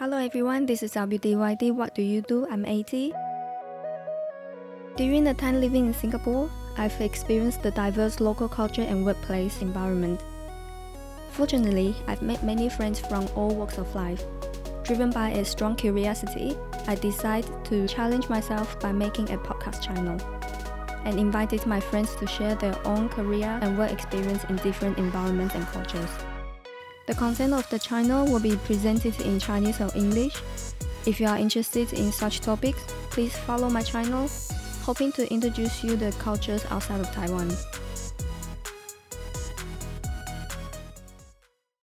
[0.00, 1.72] Hello everyone, this is WDYD.
[1.74, 2.46] What do you do?
[2.50, 3.12] I'm 80.
[4.96, 10.24] During the time living in Singapore, I've experienced the diverse local culture and workplace environment.
[11.32, 14.24] Fortunately, I've met many friends from all walks of life.
[14.84, 16.56] Driven by a strong curiosity,
[16.86, 20.18] I decided to challenge myself by making a podcast channel
[21.04, 25.54] and invited my friends to share their own career and work experience in different environments
[25.54, 26.08] and cultures.
[27.10, 30.36] The content of the channel will be presented in Chinese or English.
[31.06, 32.78] If you are interested in such topics,
[33.10, 34.30] please follow my channel,
[34.82, 37.50] hoping to introduce you the cultures outside of Taiwan.